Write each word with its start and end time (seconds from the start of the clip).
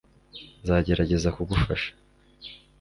nzagerageza 0.61 1.29
kugufasha 1.35 1.91